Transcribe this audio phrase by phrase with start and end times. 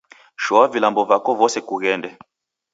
[0.45, 2.09] Shoa vilambo vako vose kughende